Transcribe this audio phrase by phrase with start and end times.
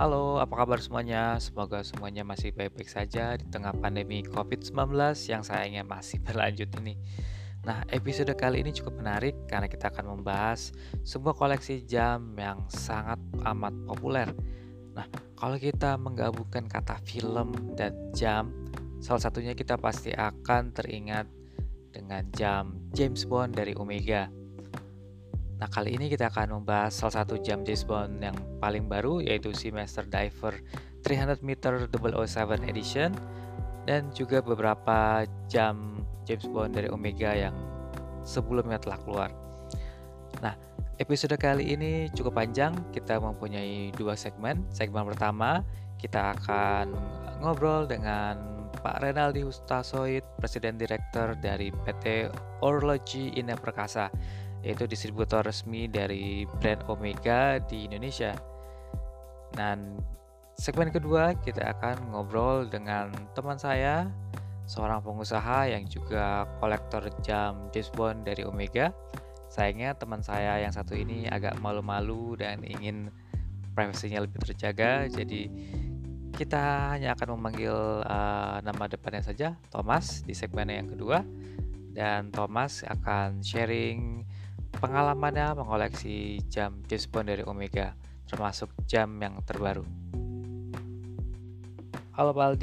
[0.00, 1.36] Halo, apa kabar semuanya?
[1.36, 4.96] Semoga semuanya masih baik-baik saja di tengah pandemi COVID-19
[5.28, 6.96] yang sayangnya masih berlanjut ini.
[7.68, 10.72] Nah, episode kali ini cukup menarik karena kita akan membahas
[11.04, 14.32] sebuah koleksi jam yang sangat amat populer.
[14.96, 15.04] Nah,
[15.36, 18.56] kalau kita menggabungkan kata film dan jam,
[19.04, 21.28] salah satunya kita pasti akan teringat
[21.92, 24.32] dengan jam James Bond dari Omega.
[25.60, 28.32] Nah, kali ini kita akan membahas salah satu jam James Bond yang
[28.64, 30.56] paling baru yaitu si Master Diver
[31.04, 33.12] 300 meter 007 edition
[33.84, 37.52] dan juga beberapa jam James Bond dari Omega yang
[38.24, 39.30] sebelumnya telah keluar.
[40.40, 40.56] Nah,
[40.96, 42.72] episode kali ini cukup panjang.
[42.88, 44.64] Kita mempunyai dua segmen.
[44.72, 45.60] Segmen pertama,
[46.00, 46.88] kita akan
[47.44, 52.32] ngobrol dengan Pak Renaldi Hustasoid, Presiden Direktur dari PT
[52.64, 54.08] Orlogi Indah Perkasa
[54.60, 58.36] yaitu distributor resmi dari brand Omega di Indonesia.
[59.56, 59.98] Dan
[60.56, 64.06] segmen kedua kita akan ngobrol dengan teman saya,
[64.68, 68.94] seorang pengusaha yang juga kolektor jam James Bond dari Omega.
[69.50, 73.10] Sayangnya teman saya yang satu ini agak malu-malu dan ingin
[73.74, 75.50] privasinya lebih terjaga, jadi
[76.30, 77.74] kita hanya akan memanggil
[78.06, 81.26] uh, nama depannya saja, Thomas di segmen yang kedua.
[81.90, 84.22] Dan Thomas akan sharing
[84.78, 87.98] pengalamannya mengoleksi jam James Bond dari Omega,
[88.30, 89.82] termasuk jam yang terbaru.
[92.14, 92.58] Halo Pak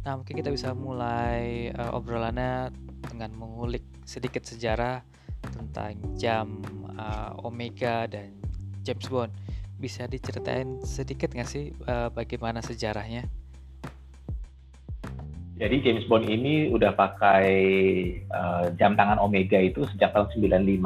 [0.00, 2.72] nah mungkin kita bisa mulai uh, obrolannya
[3.04, 5.04] dengan mengulik sedikit sejarah
[5.44, 6.64] tentang jam
[6.96, 8.32] uh, Omega dan
[8.80, 9.32] James Bond.
[9.76, 13.28] Bisa diceritain sedikit nggak sih uh, bagaimana sejarahnya?
[15.60, 17.52] Jadi James Bond ini udah pakai
[18.32, 20.80] uh, jam tangan Omega itu sejak tahun 95.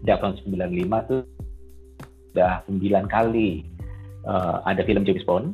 [0.00, 1.20] Sejak tahun 95 tuh
[2.32, 3.68] udah 9 kali
[4.24, 5.52] uh, ada film James Bond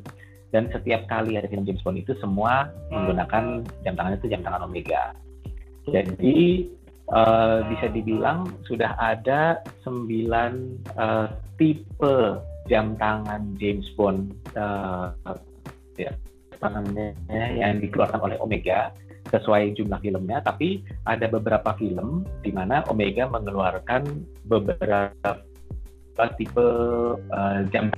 [0.54, 4.70] dan setiap kali ada film James Bond itu semua menggunakan jam tangan itu jam tangan
[4.70, 5.10] Omega.
[5.90, 6.70] Jadi
[7.10, 10.06] uh, bisa dibilang sudah ada 9
[10.94, 11.26] uh,
[11.58, 12.16] tipe
[12.70, 15.10] jam tangan James Bond uh,
[15.98, 16.14] ya
[16.68, 17.14] namanya
[17.56, 18.92] yang dikeluarkan oleh Omega
[19.30, 24.04] sesuai jumlah filmnya, tapi ada beberapa film di mana Omega mengeluarkan
[24.50, 25.40] beberapa
[26.36, 26.68] tipe
[27.16, 27.88] uh, jam.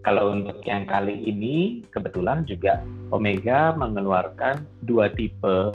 [0.00, 2.80] Kalau untuk yang kali ini kebetulan juga
[3.12, 5.72] Omega mengeluarkan dua tipe,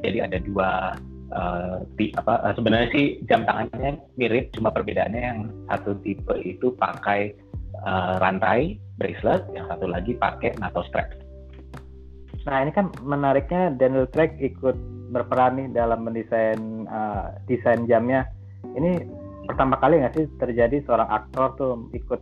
[0.00, 0.96] jadi ada dua
[1.32, 6.72] uh, di, apa uh, sebenarnya sih jam tangannya mirip, cuma perbedaannya yang satu tipe itu
[6.76, 7.36] pakai
[7.84, 11.08] uh, rantai bracelet, yang satu lagi pakai NATO strap.
[12.48, 14.76] Nah ini kan menariknya Daniel Craig ikut
[15.12, 18.24] berperan nih dalam mendesain uh, desain jamnya.
[18.76, 19.04] Ini
[19.44, 22.20] pertama kali nggak sih terjadi seorang aktor tuh ikut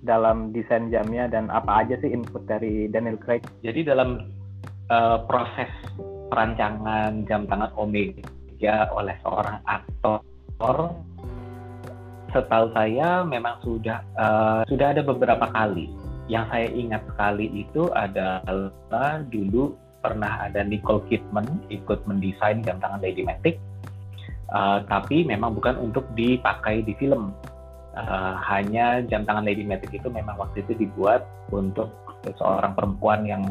[0.00, 3.44] dalam desain jamnya dan apa aja sih input dari Daniel Craig?
[3.62, 4.32] Jadi dalam
[4.90, 5.70] uh, proses
[6.30, 10.94] perancangan jam tangan Omega oleh seorang aktor
[12.30, 15.90] setahu saya memang sudah uh, sudah ada beberapa kali.
[16.30, 23.02] Yang saya ingat sekali itu adalah dulu pernah ada Nicole Kidman ikut mendesain jam tangan
[23.02, 23.58] Lady Matic,
[24.54, 27.34] uh, tapi memang bukan untuk dipakai di film.
[27.90, 31.90] Uh, hanya jam tangan Lady Matic itu memang waktu itu dibuat untuk
[32.38, 33.42] seorang perempuan yang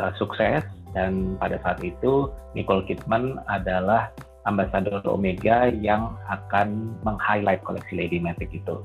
[0.00, 0.64] uh, sukses.
[0.94, 8.52] Dan pada saat itu Nicole Kidman adalah ambasador Omega yang akan meng-highlight koleksi Lady Matic
[8.52, 8.84] itu.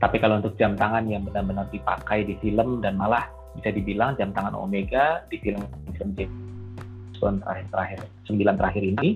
[0.00, 3.24] Tapi kalau untuk jam tangan yang benar-benar dipakai di film dan malah
[3.56, 5.62] bisa dibilang jam tangan Omega di film
[5.94, 6.34] film James
[7.22, 7.98] Bond terakhir terakhir
[8.28, 9.08] sembilan terakhir ini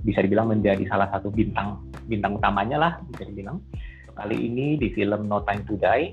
[0.00, 1.76] bisa dibilang menjadi salah satu bintang
[2.08, 3.60] bintang utamanya lah bisa dibilang
[4.16, 6.08] kali ini di film No Time to Die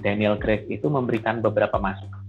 [0.00, 2.22] Daniel Craig itu memberikan beberapa masukan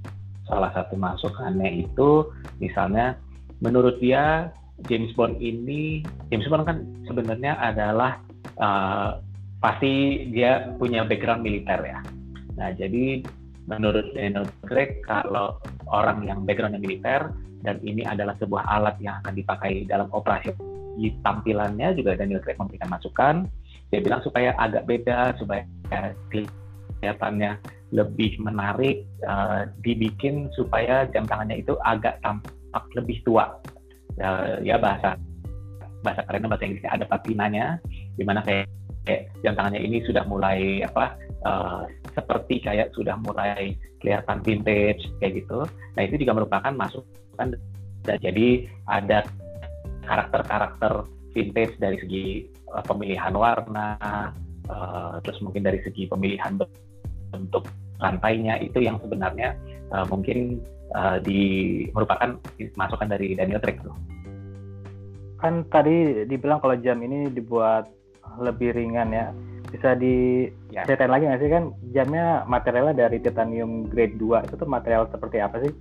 [0.44, 2.28] salah satu masukannya itu
[2.60, 3.16] misalnya
[3.64, 4.52] menurut dia
[4.90, 8.22] James Bond ini James Bond kan sebenarnya adalah
[8.58, 9.22] uh,
[9.62, 12.00] pasti dia punya background militer ya.
[12.58, 13.22] Nah, jadi
[13.70, 17.30] menurut Daniel Craig kalau orang yang backgroundnya militer
[17.62, 20.50] dan ini adalah sebuah alat yang akan dipakai dalam operasi
[20.98, 23.36] di tampilannya juga Daniel Craig memberikan masukan.
[23.94, 25.68] Dia bilang supaya agak beda, supaya
[26.32, 27.60] kelihatannya
[27.92, 33.52] lebih menarik, uh, dibikin supaya jam tangannya itu agak tampak lebih tua.
[34.22, 35.18] Uh, ya bahasa
[36.06, 37.66] bahasa kerennya bahasa Inggrisnya ada patinanya,
[38.18, 38.70] di mana kayak
[39.02, 45.42] kayak jam tangannya ini sudah mulai apa uh, seperti kayak sudah mulai kelihatan vintage kayak
[45.42, 45.66] gitu.
[45.98, 47.58] Nah itu juga merupakan masukan
[48.06, 49.26] dan jadi ada
[50.06, 52.26] karakter-karakter vintage dari segi
[52.74, 53.98] uh, pemilihan warna,
[54.70, 56.62] uh, terus mungkin dari segi pemilihan
[57.34, 57.66] bentuk
[58.02, 59.58] rantainya itu yang sebenarnya
[59.94, 60.62] uh, mungkin
[60.96, 61.42] uh, di
[61.92, 62.38] merupakan
[62.76, 63.96] masukan dari Daniel Craig tuh.
[65.42, 67.90] Kan tadi dibilang kalau jam ini dibuat
[68.40, 69.34] lebih ringan ya.
[69.72, 71.14] Bisa diceritain ya.
[71.16, 71.64] lagi nggak sih kan
[71.96, 75.74] jamnya materialnya dari titanium grade 2 itu tuh material seperti apa sih?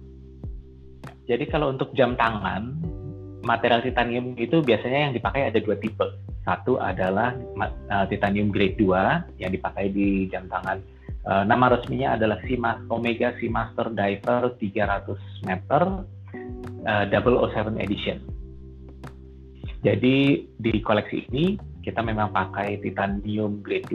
[1.27, 2.75] Jadi kalau untuk jam tangan
[3.45, 6.07] material titanium itu biasanya yang dipakai ada dua tipe.
[6.41, 7.37] Satu adalah
[7.93, 10.81] uh, titanium grade 2 yang dipakai di jam tangan
[11.31, 15.83] Uh, nama resminya adalah Simas Omega Seamaster Diver 300 meter
[16.91, 18.19] uh, 007 edition.
[19.87, 21.55] Jadi di koleksi ini
[21.87, 23.87] kita memang pakai titanium grade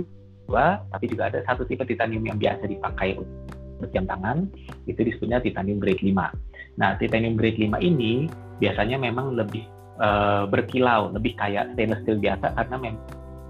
[0.48, 4.48] 2, tapi juga ada satu tipe titanium yang biasa dipakai untuk jam tangan,
[4.88, 6.16] itu disebutnya titanium grade 5.
[6.80, 8.32] Nah, titanium grade 5 ini
[8.64, 9.68] biasanya memang lebih
[10.00, 13.04] uh, berkilau, lebih kayak stainless steel biasa karena memang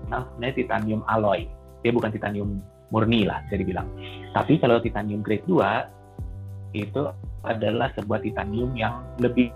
[0.10, 1.46] sebenarnya titanium alloy.
[1.86, 3.88] Dia bukan titanium murni lah bisa dibilang.
[4.36, 7.02] Tapi kalau titanium grade 2 itu
[7.46, 9.50] adalah sebuah titanium yang lebih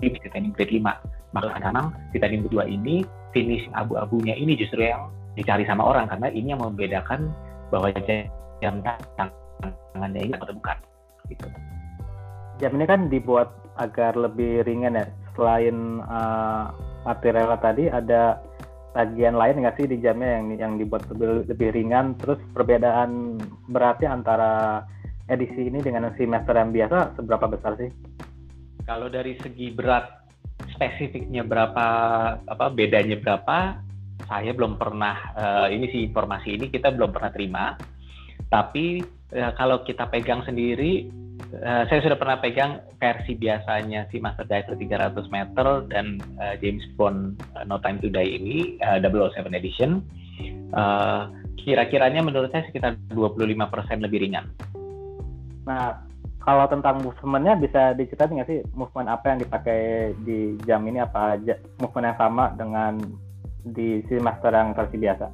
[0.00, 1.34] di titanium grade 5.
[1.34, 3.04] Maka memang titanium kedua ini
[3.36, 7.28] finish abu-abunya ini justru yang dicari sama orang karena ini yang membedakan
[7.68, 7.92] bahwa
[8.64, 10.76] jam tangannya ini atau bukan
[11.28, 11.46] gitu.
[12.56, 15.06] Jam ini kan dibuat agar lebih ringan ya.
[15.36, 16.72] Selain uh,
[17.04, 18.40] material tadi ada
[18.96, 23.36] bagian lain nggak sih di jamnya yang yang dibuat lebih, lebih ringan terus perbedaan
[23.68, 24.52] beratnya antara
[25.28, 27.92] edisi ini dengan semester yang biasa seberapa besar sih?
[28.88, 30.24] Kalau dari segi berat
[30.72, 31.86] spesifiknya berapa
[32.48, 33.84] apa bedanya berapa
[34.24, 37.64] saya belum pernah uh, ini sih informasi ini kita belum pernah terima
[38.48, 39.04] tapi
[39.36, 41.12] uh, kalau kita pegang sendiri
[41.62, 46.84] uh, saya sudah pernah pegang versi biasanya si Master Diver 300 meter dan uh, James
[46.94, 50.04] Bond uh, No Time to Die ini uh, 007 edition
[50.76, 51.28] uh,
[51.60, 54.46] kira-kiranya menurut saya sekitar 25% lebih ringan.
[55.66, 56.06] Nah,
[56.46, 61.34] kalau tentang movementnya bisa diceritain nggak sih movement apa yang dipakai di jam ini apa
[61.34, 62.92] aja movement yang sama dengan
[63.66, 65.26] di si Master yang versi biasa?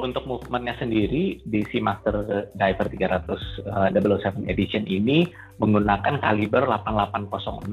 [0.00, 3.28] Untuk movementnya sendiri di Seamaster Diver 300
[3.68, 5.26] uh, 007 Edition ini
[5.58, 7.68] menggunakan kaliber 8806.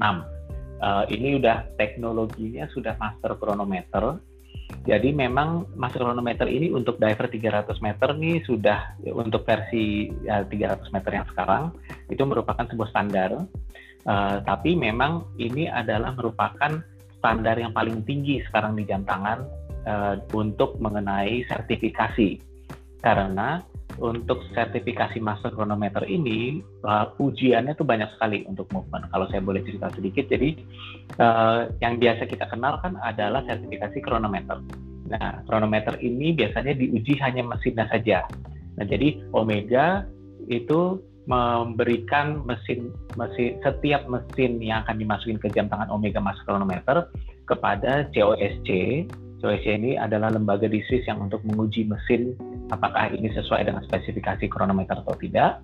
[0.76, 4.20] Uh, ini udah teknologinya sudah master chronometer.
[4.82, 10.90] Jadi memang master chronometer ini untuk diver 300 meter nih sudah untuk versi uh, 300
[10.90, 11.72] meter yang sekarang
[12.10, 13.46] itu merupakan sebuah standar.
[14.06, 16.78] Uh, tapi memang ini adalah merupakan
[17.18, 22.42] standar yang paling tinggi sekarang di jam tangan uh, untuk mengenai sertifikasi
[23.00, 23.62] karena
[23.96, 29.08] untuk sertifikasi master chronometer ini uh, ujiannya tuh banyak sekali untuk movement.
[29.08, 30.52] Kalau saya boleh cerita sedikit, jadi
[31.16, 34.60] uh, yang biasa kita kenal kan adalah sertifikasi chronometer.
[35.06, 38.26] Nah, chronometer ini biasanya diuji hanya mesinnya saja.
[38.76, 40.04] Nah, jadi Omega
[40.50, 47.10] itu memberikan mesin mesin setiap mesin yang akan dimasukin ke jam tangan Omega Master Chronometer
[47.50, 48.68] kepada COSC
[49.40, 52.32] COSC ini adalah lembaga di Swiss yang untuk menguji mesin
[52.72, 55.60] apakah ini sesuai dengan spesifikasi kronometer atau tidak.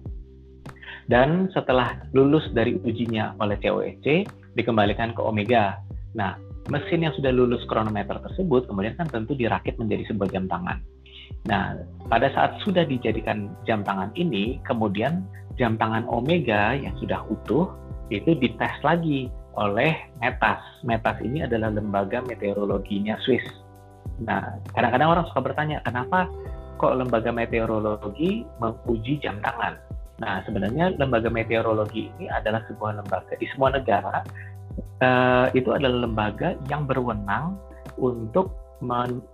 [1.11, 5.81] Dan setelah lulus dari ujinya oleh COSC, dikembalikan ke Omega.
[6.15, 6.39] Nah,
[6.71, 10.79] mesin yang sudah lulus kronometer tersebut kemudian kan tentu dirakit menjadi sebuah jam tangan.
[11.51, 11.75] Nah,
[12.06, 15.27] pada saat sudah dijadikan jam tangan ini, kemudian
[15.58, 17.67] jam tangan Omega yang sudah utuh
[18.13, 19.27] itu dites lagi
[19.58, 19.93] oleh
[20.23, 20.61] Metas.
[20.87, 23.44] Metas ini adalah lembaga meteorologinya Swiss.
[24.26, 26.31] Nah, kadang-kadang orang suka bertanya, kenapa
[26.79, 29.79] kok lembaga meteorologi menguji jam tangan?
[30.22, 34.22] Nah, sebenarnya lembaga meteorologi ini adalah sebuah lembaga di semua negara
[35.02, 37.58] uh, itu adalah lembaga yang berwenang
[37.98, 38.55] untuk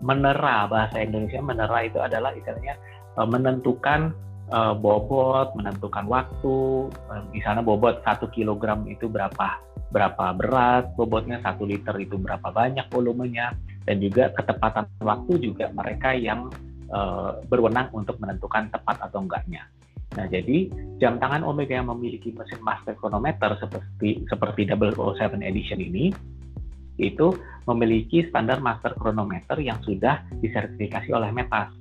[0.05, 2.77] menera bahasa Indonesia menera itu adalah istilahnya
[3.17, 4.13] uh, menentukan
[4.53, 9.57] uh, bobot, menentukan waktu, uh, di sana bobot satu kilogram itu berapa
[9.89, 13.57] berapa berat bobotnya satu liter itu berapa banyak volumenya
[13.89, 16.53] dan juga ketepatan waktu juga mereka yang
[16.93, 19.65] uh, berwenang untuk menentukan tepat atau enggaknya.
[20.13, 20.69] Nah, jadi
[21.01, 26.13] jam tangan Omega yang memiliki mesin master chronometer seperti seperti 007 edition ini
[27.01, 27.33] itu
[27.65, 31.73] memiliki standar master chronometer yang sudah disertifikasi oleh Metas.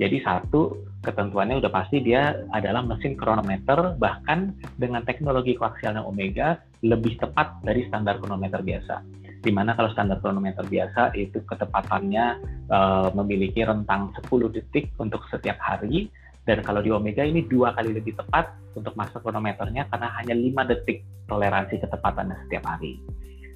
[0.00, 7.20] Jadi satu ketentuannya udah pasti dia adalah mesin chronometer bahkan dengan teknologi koaksialnya Omega lebih
[7.20, 12.26] tepat dari standar chronometer biasa di mana kalau standar kronometer biasa itu ketepatannya
[12.68, 16.12] uh, memiliki rentang 10 detik untuk setiap hari
[16.48, 20.70] dan kalau di Omega ini dua kali lebih tepat untuk master kronometernya karena hanya 5
[20.72, 22.96] detik toleransi ketepatannya setiap hari.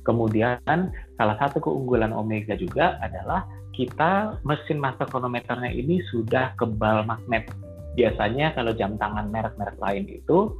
[0.05, 7.49] Kemudian salah satu keunggulan Omega juga adalah kita mesin master kronometernya ini sudah kebal magnet.
[7.95, 10.51] biasanya kalau jam tangan merek-merek lain itu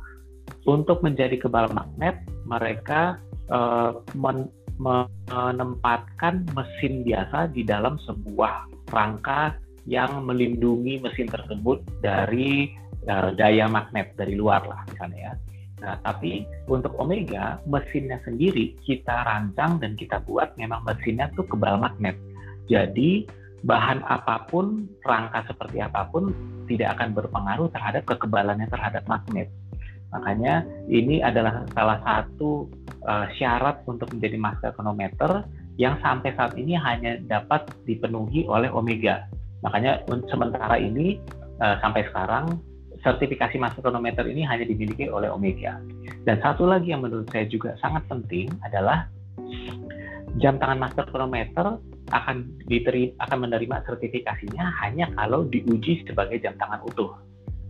[0.71, 3.19] untuk menjadi kebal magnet mereka
[3.51, 4.47] uh, men
[4.79, 9.55] menempatkan mesin biasa di dalam sebuah rangka
[9.85, 12.73] yang melindungi mesin tersebut dari
[13.09, 15.35] uh, daya magnet dari luar lah misalnya ya.
[15.85, 21.77] Nah, tapi untuk Omega, mesinnya sendiri kita rancang dan kita buat memang mesinnya tuh kebal
[21.77, 22.17] magnet.
[22.73, 23.29] Jadi
[23.69, 26.33] bahan apa pun, rangka seperti apa pun
[26.65, 29.53] tidak akan berpengaruh terhadap kekebalannya terhadap magnet.
[30.15, 32.71] Makanya ini adalah salah satu
[33.03, 35.43] uh, syarat untuk menjadi master chronometer
[35.75, 39.27] yang sampai saat ini hanya dapat dipenuhi oleh Omega.
[39.67, 41.19] Makanya sementara ini
[41.59, 42.63] uh, sampai sekarang
[43.03, 45.83] sertifikasi master chronometer ini hanya dimiliki oleh Omega.
[46.25, 49.11] Dan satu lagi yang menurut saya juga sangat penting adalah
[50.39, 51.79] jam tangan master chronometer
[52.13, 52.37] akan
[53.19, 57.13] akan menerima sertifikasinya hanya kalau diuji sebagai jam tangan utuh.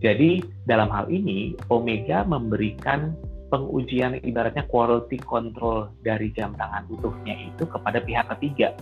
[0.05, 0.37] Jadi
[0.69, 3.17] dalam hal ini Omega memberikan
[3.49, 8.77] pengujian ibaratnya quality control dari jam tangan utuhnya itu kepada pihak ketiga.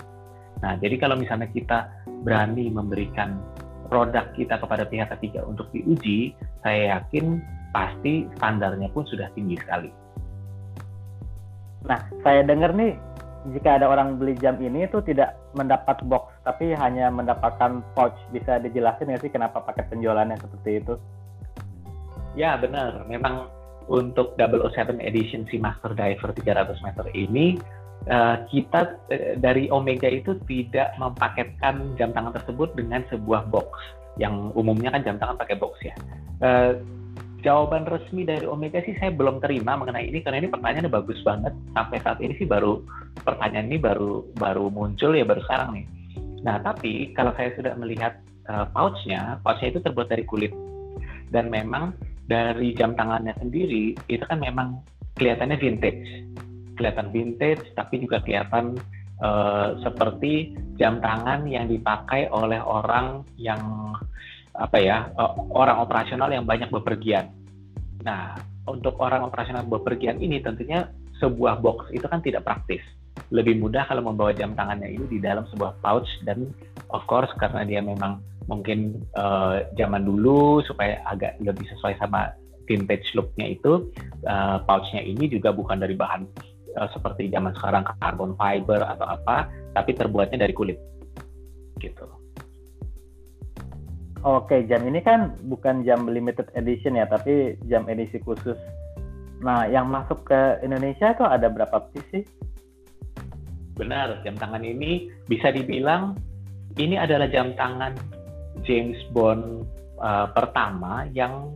[0.60, 1.88] Nah, jadi kalau misalnya kita
[2.28, 3.40] berani memberikan
[3.88, 7.40] produk kita kepada pihak ketiga untuk diuji, saya yakin
[7.72, 9.92] pasti standarnya pun sudah tinggi sekali.
[11.88, 13.00] Nah, saya dengar nih
[13.52, 18.16] jika ada orang beli jam ini itu tidak mendapat box, tapi hanya mendapatkan pouch.
[18.32, 20.96] Bisa dijelasin nggak sih kenapa paket penjualannya seperti itu?
[22.40, 23.52] Ya benar, memang
[23.92, 27.60] untuk 007 edition si Master Diver 300 meter ini
[28.08, 33.70] uh, kita uh, dari Omega itu tidak mempaketkan jam tangan tersebut dengan sebuah box
[34.16, 35.96] yang umumnya kan jam tangan pakai box ya.
[36.40, 36.80] Uh,
[37.44, 41.52] jawaban resmi dari Omega sih saya belum terima mengenai ini karena ini pertanyaannya bagus banget.
[41.76, 42.80] Sampai saat ini sih baru
[43.22, 45.86] pertanyaan ini baru baru muncul ya baru sekarang nih.
[46.48, 50.56] Nah tapi kalau saya sudah melihat uh, pouchnya, pouchnya itu terbuat dari kulit.
[51.30, 51.92] Dan memang
[52.32, 54.80] dari jam tangannya sendiri itu kan memang
[55.20, 56.02] kelihatannya vintage.
[56.80, 58.80] Kelihatan vintage tapi juga kelihatan
[59.20, 63.60] uh, seperti jam tangan yang dipakai oleh orang yang
[64.54, 67.34] apa ya uh, orang operasional yang banyak bepergian.
[68.06, 68.38] Nah
[68.70, 72.82] untuk orang operasional bepergian ini tentunya sebuah box itu kan tidak praktis.
[73.34, 76.50] Lebih mudah kalau membawa jam tangannya ini di dalam sebuah pouch dan
[76.94, 82.36] of course karena dia memang mungkin uh, zaman dulu supaya agak lebih sesuai sama
[82.68, 83.88] vintage looknya itu
[84.28, 86.28] uh, pouchnya ini juga bukan dari bahan
[86.80, 90.80] uh, seperti zaman sekarang carbon fiber atau apa, tapi terbuatnya dari kulit.
[91.80, 92.23] Gitu.
[94.24, 98.56] Oke, jam ini kan bukan jam limited edition ya, tapi jam edisi khusus.
[99.44, 102.24] Nah, yang masuk ke Indonesia itu ada berapa piece sih?
[103.76, 106.16] Benar, jam tangan ini bisa dibilang
[106.80, 108.00] ini adalah jam tangan
[108.64, 109.68] James Bond
[110.00, 111.52] uh, pertama yang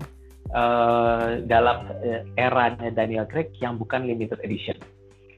[0.51, 4.75] uh, dalam uh, eranya Daniel Craig yang bukan limited edition.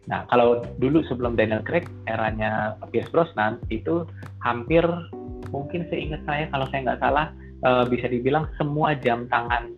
[0.09, 4.01] Nah, kalau dulu sebelum Daniel Craig, eranya Pierce Brosnan itu
[4.41, 4.81] hampir
[5.49, 7.27] mungkin seingat saya kalau saya nggak salah
[7.65, 9.73] uh, bisa dibilang semua jam tangan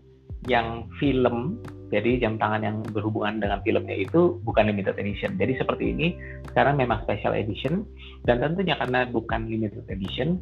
[0.50, 1.60] yang film
[1.92, 5.36] jadi jam tangan yang berhubungan dengan filmnya itu bukan limited edition.
[5.36, 6.16] Jadi seperti ini
[6.48, 7.84] sekarang memang special edition
[8.24, 10.40] dan tentunya karena bukan limited edition,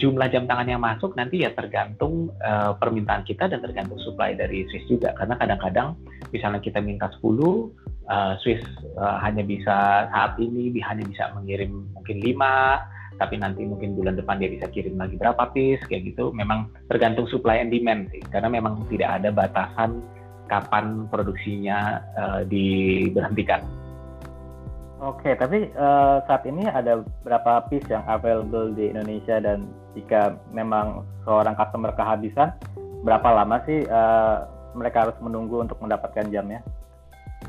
[0.00, 4.64] jumlah jam tangan yang masuk nanti ya tergantung uh, permintaan kita dan tergantung supply dari
[4.72, 5.12] Swiss juga.
[5.12, 5.92] Karena kadang-kadang
[6.32, 8.64] misalnya kita minta 10, uh, Swiss
[8.96, 14.38] uh, hanya bisa saat ini hanya bisa mengirim mungkin 5 tapi nanti mungkin bulan depan
[14.38, 18.48] dia bisa kirim lagi berapa piece kayak gitu memang tergantung supply and demand sih karena
[18.48, 20.00] memang tidak ada batasan
[20.48, 23.60] kapan produksinya uh, diberhentikan.
[24.98, 31.06] Oke, tapi uh, saat ini ada berapa piece yang available di Indonesia dan jika memang
[31.22, 32.50] seorang customer kehabisan,
[33.06, 36.64] berapa lama sih uh, mereka harus menunggu untuk mendapatkan jamnya?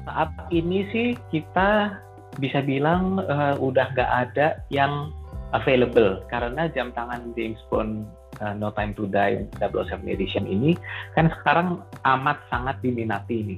[0.05, 1.97] saat ini sih kita
[2.37, 5.09] bisa bilang uh, udah nggak ada yang
[5.53, 8.05] available karena jam tangan James Bond
[8.41, 10.77] uh, No Time to Die 007 Edition ini
[11.17, 13.57] kan sekarang amat sangat diminati ini.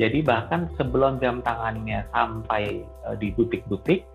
[0.00, 4.06] Jadi bahkan sebelum jam tangannya sampai uh, di butik-butik,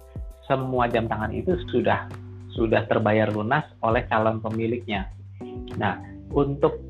[0.50, 2.10] semua jam tangan itu sudah
[2.55, 5.05] sudah terbayar lunas oleh calon pemiliknya.
[5.77, 6.01] Nah,
[6.34, 6.81] untuk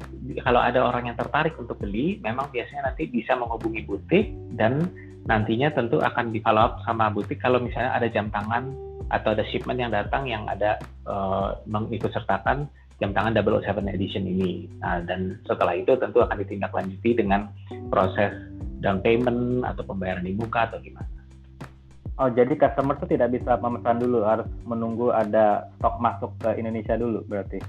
[0.44, 4.88] kalau ada orang yang tertarik untuk beli, memang biasanya nanti bisa menghubungi butik dan
[5.28, 8.72] nantinya tentu akan di follow up sama butik kalau misalnya ada jam tangan
[9.12, 12.68] atau ada shipment yang datang yang ada uh, mengikut sertakan
[12.98, 14.66] jam tangan 007 edition ini.
[14.82, 17.52] Nah, dan setelah itu tentu akan ditindaklanjuti dengan
[17.94, 18.34] proses
[18.82, 21.06] down payment atau pembayaran di muka atau gimana.
[22.18, 26.98] Oh, jadi customer itu tidak bisa memesan dulu, harus menunggu ada stok masuk ke Indonesia
[26.98, 27.62] dulu berarti?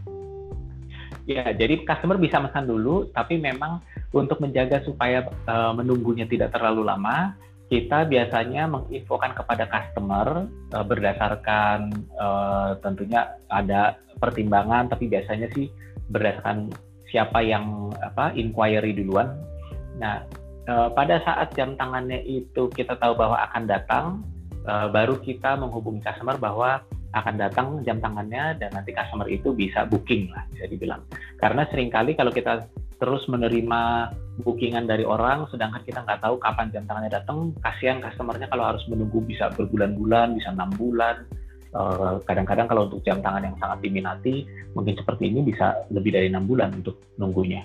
[1.28, 3.84] Ya, jadi customer bisa pesan dulu, tapi memang
[4.16, 7.36] untuk menjaga supaya uh, menunggunya tidak terlalu lama,
[7.68, 15.68] kita biasanya menginfokan kepada customer uh, berdasarkan uh, tentunya ada pertimbangan, tapi biasanya sih
[16.08, 16.72] berdasarkan
[17.12, 19.36] siapa yang apa inquiry duluan.
[20.00, 20.24] Nah,
[20.68, 24.06] uh, pada saat jam tangannya itu kita tahu bahwa akan datang,
[24.68, 26.84] baru kita menghubungi customer bahwa
[27.16, 31.00] akan datang jam tangannya dan nanti customer itu bisa booking lah bisa dibilang
[31.40, 32.68] karena sering kali kalau kita
[33.00, 37.50] terus menerima bookingan dari orang sedangkan kita nggak tahu kapan jam tangannya datang.
[37.62, 41.26] Kasihan customernya kalau harus menunggu bisa berbulan-bulan bisa enam bulan.
[41.68, 46.32] Eh, kadang-kadang kalau untuk jam tangan yang sangat diminati mungkin seperti ini bisa lebih dari
[46.32, 47.60] enam bulan untuk nunggunya.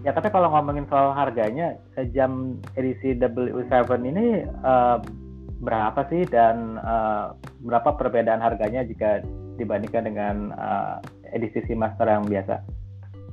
[0.00, 1.76] Ya tapi kalau ngomongin soal harganya
[2.16, 4.96] jam edisi W7 ini uh,
[5.60, 6.24] berapa sih?
[6.24, 9.20] Dan uh, berapa perbedaan harganya jika
[9.60, 11.04] dibandingkan dengan uh,
[11.36, 12.79] edisi Master yang biasa?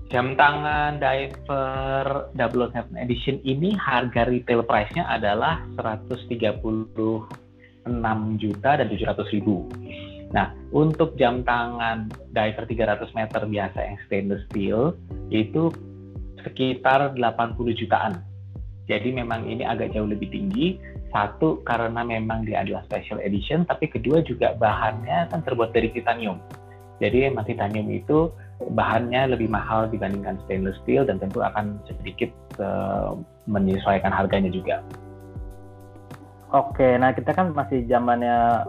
[0.08, 6.32] Jam tangan Diver 007 Edition ini harga retail price-nya adalah 136
[8.40, 9.68] juta dan 700 ribu.
[10.32, 14.96] Nah, untuk jam tangan diver 300 meter biasa yang stainless steel
[15.28, 15.76] itu
[16.40, 18.24] sekitar 80 jutaan.
[18.88, 20.80] Jadi memang ini agak jauh lebih tinggi
[21.12, 26.40] satu karena memang dia adalah special edition, tapi kedua juga bahannya kan terbuat dari titanium.
[27.04, 33.14] Jadi emang titanium itu bahannya lebih mahal dibandingkan stainless steel dan tentu akan sedikit uh,
[33.46, 34.82] menyesuaikan harganya juga.
[36.50, 38.66] Oke, nah kita kan masih zamannya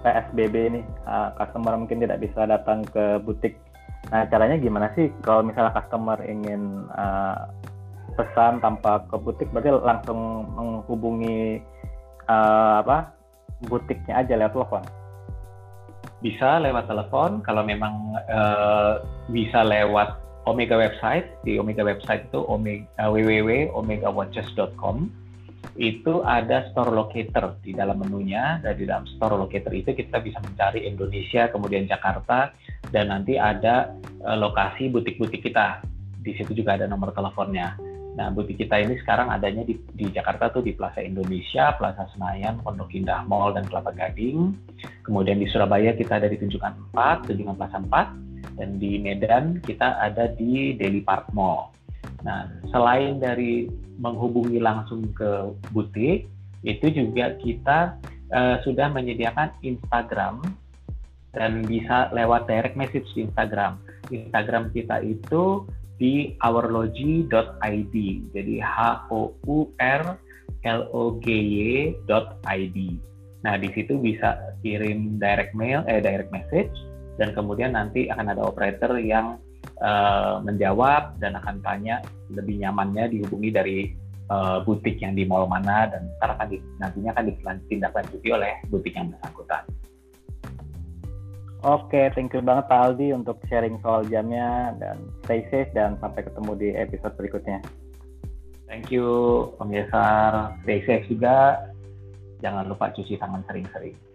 [0.00, 3.60] PSBB ini, uh, customer mungkin tidak bisa datang ke butik.
[4.08, 7.46] Nah caranya gimana sih kalau misalnya customer ingin uh,
[8.16, 11.60] pesan tanpa ke butik, berarti langsung menghubungi
[12.26, 13.12] uh, apa
[13.68, 14.84] butiknya aja lewat telepon?
[16.20, 17.40] Bisa lewat telepon.
[17.40, 19.00] Kalau memang uh,
[19.32, 25.08] bisa lewat Omega website di Omega website itu omega, uh, www.omegawatches.com
[25.76, 28.60] itu ada store locator di dalam menunya.
[28.60, 32.52] Dan di dalam store locator itu kita bisa mencari Indonesia kemudian Jakarta
[32.92, 33.92] dan nanti ada
[34.24, 35.80] uh, lokasi butik-butik kita.
[36.20, 40.50] Di situ juga ada nomor teleponnya Nah, butik kita ini sekarang adanya di, di Jakarta
[40.50, 44.50] tuh di Plaza Indonesia, Plaza Senayan, Pondok Indah Mall, dan Kelapa Gading.
[45.06, 48.58] Kemudian di Surabaya kita ada di Tunjungan 4, Tunjungan Plaza 4.
[48.58, 51.70] Dan di Medan kita ada di Daily Park Mall.
[52.26, 53.70] Nah, selain dari
[54.00, 56.28] menghubungi langsung ke butik,
[56.60, 57.96] itu juga kita
[58.32, 60.44] uh, sudah menyediakan Instagram
[61.30, 63.78] dan bisa lewat direct message di Instagram.
[64.10, 65.64] Instagram kita itu
[66.00, 67.94] di ourlogy.id.
[68.32, 70.16] Jadi H O U R
[70.64, 72.78] L O G Y.id.
[73.40, 76.72] Nah, di situ bisa kirim direct mail eh direct message
[77.20, 79.36] dan kemudian nanti akan ada operator yang
[79.84, 83.78] uh, menjawab dan akan tanya lebih nyamannya dihubungi dari
[84.28, 87.24] uh, butik yang di mall mana dan ntar akan di, nantinya akan
[88.32, 89.64] oleh butik yang bersangkutan.
[91.60, 94.96] Oke, thank you banget Pak Aldi untuk sharing soal jamnya dan
[95.28, 97.60] stay safe dan sampai ketemu di episode berikutnya.
[98.64, 99.04] Thank you
[99.60, 100.06] pemirsa,
[100.64, 101.68] stay safe juga.
[102.40, 104.09] Jangan lupa cuci tangan sering-sering.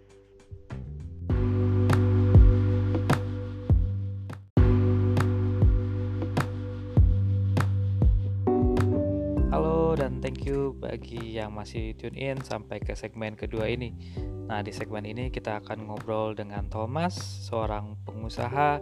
[10.36, 13.96] Thank you bagi yang masih tune in sampai ke segmen kedua ini.
[14.20, 17.16] Nah, di segmen ini kita akan ngobrol dengan Thomas,
[17.48, 18.76] seorang pengusaha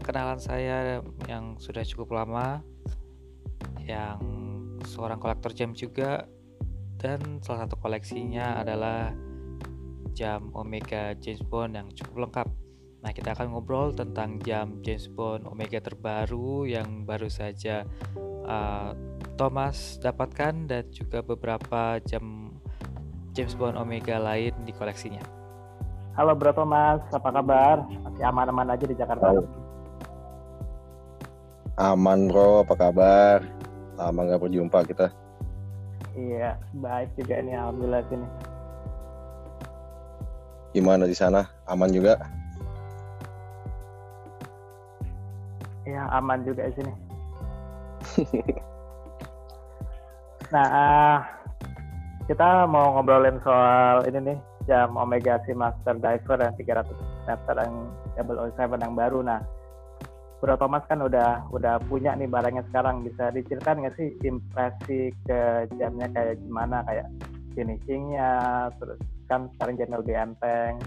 [0.00, 2.64] kenalan saya yang sudah cukup lama,
[3.84, 4.24] yang
[4.88, 6.24] seorang kolektor jam juga,
[6.96, 9.12] dan salah satu koleksinya adalah
[10.16, 12.48] jam Omega James Bond yang cukup lengkap.
[13.00, 17.88] Nah, kita akan ngobrol tentang jam James Bond Omega terbaru yang baru saja
[18.44, 18.92] uh,
[19.40, 22.52] Thomas dapatkan dan juga beberapa jam
[23.32, 25.24] James Bond Omega lain di koleksinya.
[26.12, 27.88] Halo Bro Thomas, apa kabar?
[27.88, 29.32] Masih aman-aman aja di Jakarta?
[29.32, 29.48] Halo.
[31.80, 33.40] Aman bro, apa kabar?
[33.96, 35.08] Lama nggak berjumpa kita.
[36.12, 38.26] Iya, baik juga nih, alhamdulillah sini.
[40.76, 41.48] Gimana di sana?
[41.64, 42.20] Aman juga?
[45.90, 46.92] Iya, aman juga di sini.
[50.54, 51.18] nah, uh,
[52.30, 54.38] kita mau ngobrolin soal ini nih
[54.70, 56.94] jam Omega Master Diver yang 300
[57.26, 57.74] meter yang
[58.14, 59.18] double 007 yang baru.
[59.26, 59.42] Nah,
[60.38, 63.02] Bro Thomas kan udah udah punya nih barangnya sekarang.
[63.02, 67.10] Bisa diceritakan nggak sih impresi ke jamnya kayak gimana kayak
[67.58, 70.78] finishingnya, terus kan sekarang jamnya lebih enteng.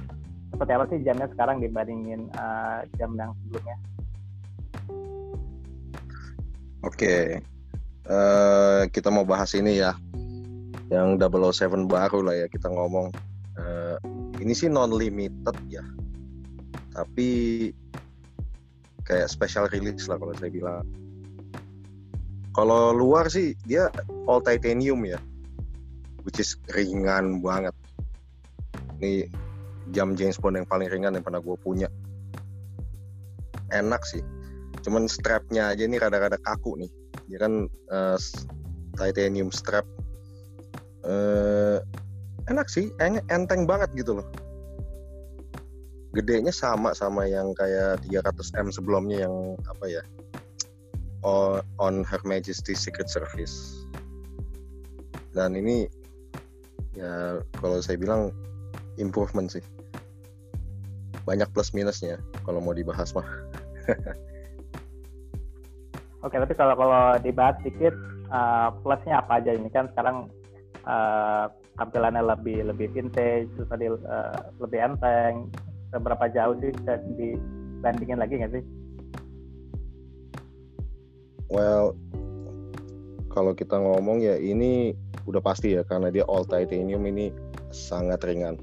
[0.56, 3.76] Seperti apa sih jamnya sekarang dibandingin uh, jam yang sebelumnya?
[6.94, 7.42] Oke,
[8.06, 9.98] uh, kita mau bahas ini ya,
[10.94, 13.10] yang 007 baru lah ya kita ngomong.
[13.58, 13.98] Uh,
[14.38, 15.82] ini sih non limited ya,
[16.94, 17.74] tapi
[19.10, 20.86] kayak special release lah kalau saya bilang.
[22.54, 23.90] Kalau luar sih dia
[24.30, 25.18] all titanium ya,
[26.30, 27.74] which is ringan banget.
[29.02, 29.26] Ini
[29.98, 31.90] jam James Bond yang paling ringan yang pernah gue punya.
[33.74, 34.22] Enak sih,
[34.84, 36.92] cuman strapnya aja nih rada-rada kaku nih.
[37.32, 38.20] Dia kan uh,
[39.00, 39.88] titanium strap.
[41.04, 41.84] Uh,
[42.48, 42.92] enak sih
[43.32, 44.28] enteng banget gitu loh.
[46.14, 50.04] Gedenya sama sama yang kayak 300M sebelumnya yang apa ya
[51.26, 53.88] on, on Her Majesty Secret Service.
[55.34, 55.90] Dan ini
[56.94, 58.30] ya kalau saya bilang
[59.00, 59.64] improvement sih.
[61.24, 63.24] Banyak plus minusnya kalau mau dibahas mah
[66.24, 67.92] Oke, tapi kalau kalau dibahas sedikit
[68.32, 70.32] uh, plusnya apa aja ini kan sekarang
[70.88, 75.52] uh, tampilannya lebih lebih vintage, terus tadi uh, lebih enteng.
[75.92, 78.64] Seberapa jauh sih bisa dibandingin lagi nggak sih?
[81.52, 82.00] Well,
[83.36, 84.96] kalau kita ngomong ya ini
[85.28, 87.36] udah pasti ya karena dia all titanium ini
[87.76, 88.56] sangat ringan,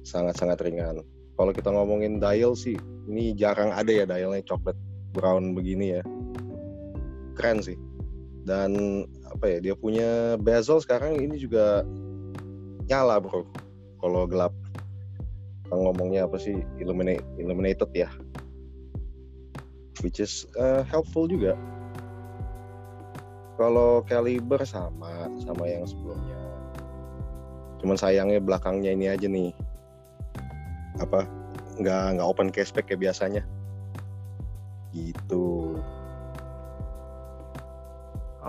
[0.00, 1.04] sangat sangat ringan.
[1.36, 2.74] Kalau kita ngomongin dial sih,
[3.04, 4.74] ini jarang ada ya dialnya coklat
[5.12, 6.02] brown begini ya
[7.34, 7.76] keren sih.
[8.44, 11.82] Dan apa ya dia punya bezel sekarang ini juga
[12.88, 13.44] nyala bro.
[14.00, 14.52] Kalau gelap.
[15.64, 18.12] Kita ngomongnya apa sih illuminate illuminated ya.
[20.04, 21.56] Which is uh, helpful juga.
[23.56, 26.36] Kalau caliber sama sama yang sebelumnya.
[27.80, 29.56] Cuman sayangnya belakangnya ini aja nih.
[31.00, 31.24] Apa
[31.80, 33.40] nggak nggak open cashback kayak biasanya.
[34.92, 35.63] Gitu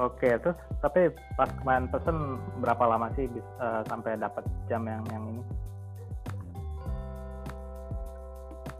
[0.06, 0.54] Oke, terus
[0.86, 3.26] tapi pas kemarin pesen berapa lama sih
[3.58, 5.42] uh, sampai dapat jam yang yang ini?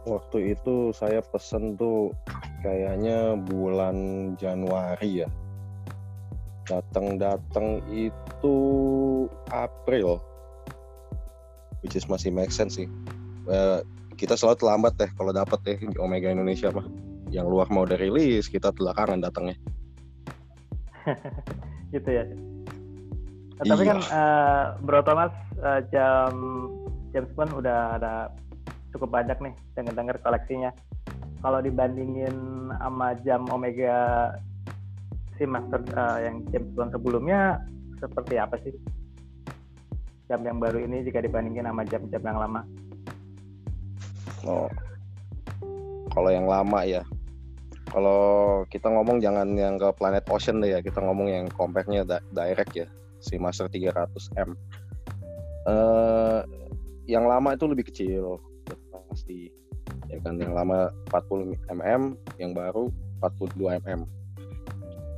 [0.06, 2.14] Waktu itu saya pesen tuh
[2.62, 3.96] kayaknya bulan
[4.38, 5.28] Januari ya.
[6.70, 8.56] Datang-datang itu
[9.50, 10.22] April.
[11.82, 12.86] Which is masih make sense sih.
[13.50, 13.82] Uh,
[14.14, 16.86] kita selalu terlambat deh kalau dapat deh di Omega Indonesia mah.
[17.34, 19.58] Yang luar mau udah rilis, kita belakangan datangnya.
[21.94, 22.24] gitu ya.
[22.26, 23.72] Nah, iya.
[23.72, 25.32] Tapi kan uh, Bro Thomas
[25.64, 26.32] uh, jam
[27.14, 28.12] James Bond udah ada
[28.92, 30.70] cukup banyak nih dengar-dengar koleksinya.
[31.40, 32.36] Kalau dibandingin
[32.80, 34.32] sama jam Omega
[35.36, 37.60] si Master uh, yang James Bond sebelumnya
[37.96, 38.72] seperti apa sih?
[40.26, 42.60] Jam yang baru ini jika dibandingin sama jam-jam yang lama?
[44.42, 44.66] Oh,
[46.10, 47.02] kalau yang lama ya,
[47.96, 52.76] kalau kita ngomong jangan yang ke planet ocean deh ya kita ngomong yang compactnya direct
[52.76, 52.84] ya
[53.24, 54.52] si Master 300M
[55.64, 56.44] uh,
[57.08, 58.36] yang lama itu lebih kecil
[59.16, 59.48] pasti.
[60.12, 62.02] Ya kan yang lama 40 mm
[62.36, 62.92] yang baru
[63.24, 64.04] 42 mm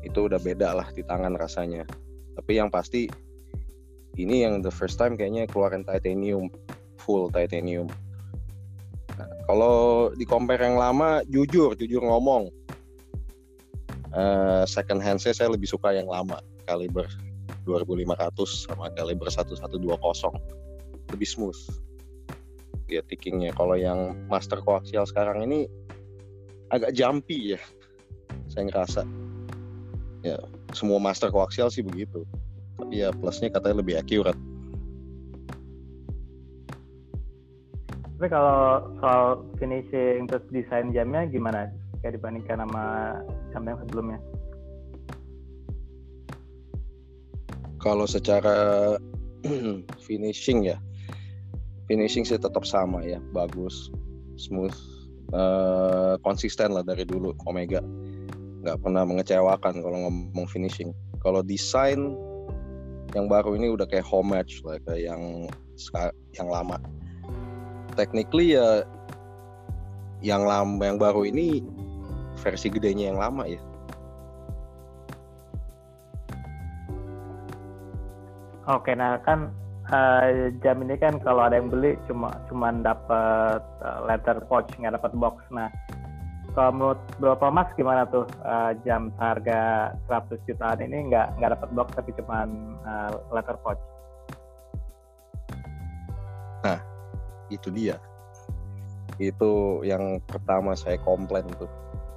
[0.06, 1.82] itu udah beda lah di tangan rasanya.
[2.38, 3.10] Tapi yang pasti
[4.14, 6.46] ini yang the first time kayaknya keluarin titanium
[7.02, 7.90] full titanium.
[9.18, 12.46] Nah, kalau di compare yang lama, jujur, jujur ngomong,
[14.12, 17.08] uh, second hand saya, saya lebih suka yang lama, kaliber
[17.68, 19.76] 2500 sama kaliber 1120
[21.12, 21.60] lebih smooth.
[22.88, 23.52] Dia tickingnya.
[23.52, 25.68] Kalau yang master koaksial sekarang ini
[26.72, 27.60] agak jumpy ya
[28.48, 29.02] saya ngerasa.
[30.24, 30.40] Ya
[30.72, 32.24] semua master koaksial sih begitu.
[32.80, 34.40] Tapi ya plusnya katanya lebih accurate.
[38.18, 41.70] Tapi kalau soal finishing terus desain jamnya gimana?
[42.02, 42.86] Kayak dibandingkan sama
[43.58, 44.18] jam yang sebelumnya?
[47.82, 48.54] Kalau secara
[50.06, 50.78] finishing ya,
[51.90, 53.90] finishing sih tetap sama ya, bagus,
[54.38, 54.74] smooth,
[55.34, 57.82] uh, konsisten lah dari dulu Omega.
[58.62, 60.94] Nggak pernah mengecewakan kalau ngomong finishing.
[61.18, 62.14] Kalau desain
[63.14, 65.22] yang baru ini udah kayak homage lah kayak yang
[66.36, 66.76] yang lama
[67.96, 68.84] technically ya
[70.20, 71.64] yang lama yang baru ini
[72.40, 73.60] versi gedenya yang lama ya.
[78.68, 79.48] Oke, nah kan
[79.88, 84.92] uh, jam ini kan kalau ada yang beli cuma cuman dapat uh, letter pouch nggak
[85.00, 85.40] dapat box.
[85.48, 85.72] Nah,
[86.52, 91.68] kalau menurut berapa mas gimana tuh uh, jam harga 100 jutaan ini nggak nggak dapat
[91.72, 93.80] box tapi cuman uh, letter pouch?
[96.68, 96.78] Nah,
[97.48, 97.96] itu dia
[99.18, 101.66] itu yang pertama saya komplain tuh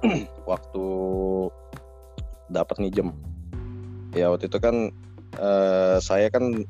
[0.50, 0.86] waktu
[2.52, 3.08] dapat nih jam
[4.12, 4.92] ya waktu itu kan
[5.40, 6.66] uh, saya kan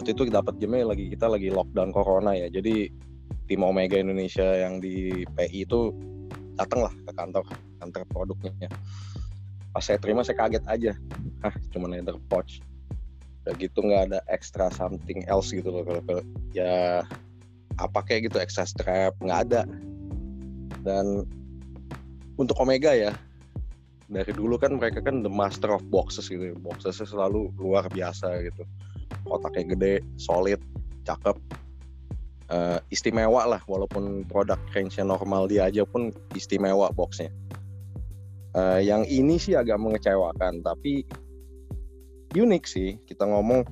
[0.00, 2.48] waktu itu dapat jamnya lagi kita lagi lockdown corona ya.
[2.48, 2.88] Jadi
[3.50, 5.92] tim Omega Indonesia yang di PI itu
[6.56, 7.44] datang lah ke kantor
[7.82, 8.70] kantor produknya.
[9.70, 10.92] Pas saya terima saya kaget aja.
[11.44, 12.64] Ah cuma leather pouch.
[13.44, 16.22] Udah gitu nggak ada extra something else gitu loh kalau
[16.56, 17.04] ya
[17.80, 19.62] apa kayak gitu extra strap nggak ada.
[20.80, 21.28] Dan
[22.40, 23.12] untuk Omega ya.
[24.10, 28.64] Dari dulu kan mereka kan the master of boxes gitu boxesnya selalu luar biasa gitu.
[29.28, 30.58] Kotaknya gede solid
[31.04, 31.36] cakep.
[32.50, 37.30] Uh, istimewa lah walaupun produk range normal dia aja pun istimewa boxnya.
[38.50, 41.06] Uh, yang ini sih agak mengecewakan tapi
[42.34, 42.98] unik sih.
[43.06, 43.62] Kita ngomong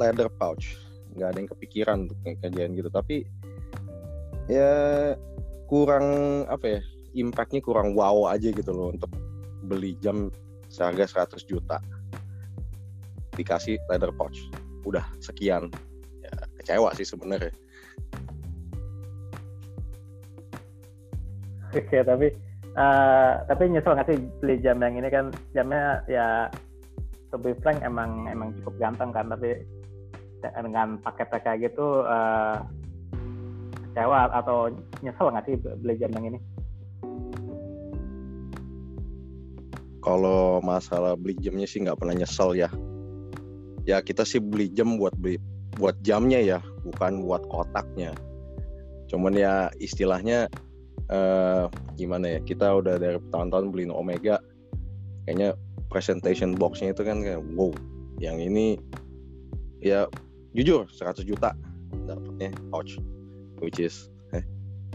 [0.00, 0.80] leather pouch.
[1.12, 2.88] Nggak ada yang kepikiran untuk kejadian gitu.
[2.88, 3.28] Tapi
[4.48, 4.72] ya
[5.68, 9.12] kurang apa ya impactnya kurang wow aja gitu loh untuk
[9.68, 10.32] beli jam
[10.72, 11.78] seharga 100 juta.
[13.36, 14.36] Dikasih leather pouch.
[14.84, 15.68] Udah sekian.
[16.24, 17.52] Ya kecewa sih sebenarnya.
[21.72, 22.26] Oke tapi
[22.76, 25.32] uh, tapi nyesel nggak sih beli jam yang ini kan?
[25.56, 26.48] Jamnya ya
[27.32, 29.64] to be frank emang emang cukup ganteng kan tapi
[30.42, 32.60] dengan paket kayak gitu uh,
[33.88, 34.68] kecewa atau
[35.00, 36.40] nyesel nggak sih beli jam yang ini?
[40.02, 42.68] Kalau masalah beli jamnya sih nggak pernah nyesel ya.
[43.86, 45.38] Ya kita sih beli jam buat beli
[45.80, 48.12] buat jamnya ya bukan buat kotaknya
[49.08, 50.48] cuman ya istilahnya
[51.12, 54.40] uh, gimana ya kita udah dari tahun-tahun beliin Omega
[55.24, 55.56] kayaknya
[55.92, 57.72] presentation boxnya itu kan kayak wow
[58.20, 58.80] yang ini
[59.84, 60.08] ya
[60.56, 61.52] jujur 100 juta
[62.08, 62.96] dapatnya pouch
[63.60, 64.44] which is eh,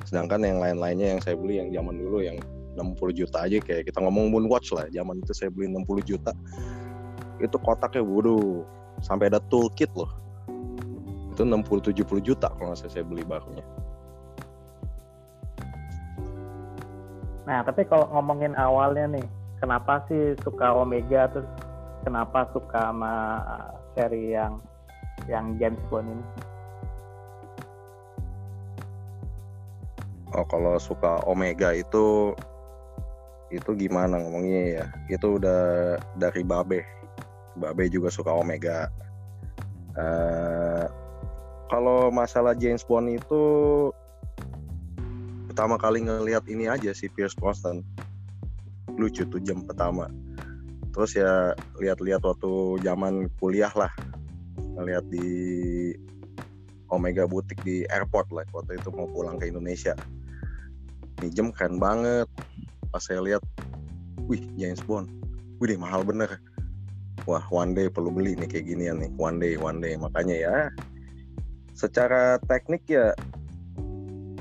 [0.05, 2.37] sedangkan yang lain-lainnya yang saya beli yang zaman dulu yang
[2.77, 6.31] 60 juta aja kayak kita ngomong Moonwatch lah zaman itu saya beli 60 juta.
[7.41, 8.61] Itu kotaknya waduh
[9.01, 10.09] sampai ada toolkit loh.
[11.33, 13.61] Itu 60-70 juta kalau nggak saya beli barunya
[17.47, 19.27] nah tapi kalau ngomongin awalnya nih
[19.63, 21.31] kenapa sih suka Omega?
[21.31, 21.47] Terus
[22.03, 23.13] kenapa suka sama
[23.95, 24.59] seri yang
[25.31, 26.25] yang James Bond ini?
[30.35, 32.35] Oh kalau suka Omega itu
[33.47, 34.85] itu gimana ngomongnya ya?
[35.07, 36.83] Itu udah dari Babe.
[37.57, 38.91] Babe juga suka Omega.
[39.97, 40.85] Uh,
[41.67, 43.41] kalau masalah James Bond itu
[45.49, 47.81] pertama kali ngelihat ini aja si Pierce Brosnan.
[48.95, 50.11] Lucu tuh jam pertama.
[50.93, 53.91] Terus ya lihat-lihat waktu zaman kuliah lah.
[54.77, 55.27] Ngelihat di
[56.87, 59.97] Omega Butik di airport lah waktu itu mau pulang ke Indonesia.
[61.17, 62.29] Ini jam keren banget
[62.89, 63.43] pas saya lihat
[64.27, 65.11] wih James Bond.
[65.59, 66.39] Wih mahal bener.
[67.27, 69.11] Wah one day perlu beli nih kayak ginian nih.
[69.19, 69.99] One day one day.
[69.99, 70.55] Makanya ya
[71.77, 73.13] secara teknik ya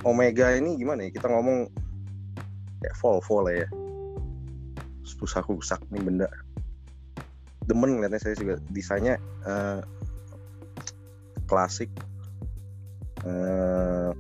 [0.06, 1.10] Omega ini gimana ya?
[1.10, 1.66] Kita ngomong
[2.82, 3.68] kayak Volvo lah ya.
[5.02, 6.28] Susah rusak nih benda.
[7.66, 9.82] Demen ngeliatnya saya juga desainnya uh,
[11.50, 11.90] klasik.
[13.26, 14.14] Uh,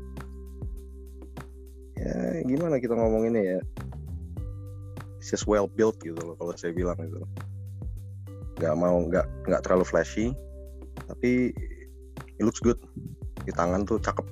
[1.94, 3.60] ya gimana kita ngomonginnya ya?
[3.62, 3.75] it's
[5.26, 7.30] just well built gitu loh kalau saya bilang gitu loh.
[8.56, 10.32] Nggak mau nggak nggak terlalu flashy
[11.10, 11.52] tapi
[12.38, 12.78] it looks good.
[13.42, 14.26] Di tangan tuh cakep.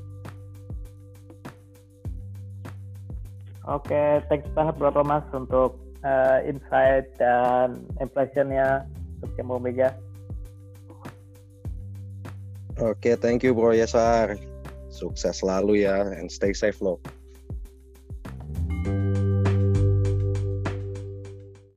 [3.65, 8.85] Oke okay, thanks banget Bro Thomas untuk uh, insight dan impressionnya
[9.21, 9.97] untuk Jumbo Mega.
[12.77, 14.37] Oke okay, thank you Bro Yasar
[14.95, 17.03] sukses selalu ya and stay safe loh